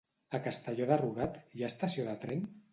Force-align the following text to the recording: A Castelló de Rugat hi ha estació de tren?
A 0.37 0.39
Castelló 0.47 0.87
de 0.93 0.97
Rugat 1.03 1.39
hi 1.45 1.63
ha 1.63 1.71
estació 1.71 2.11
de 2.11 2.19
tren? 2.27 2.45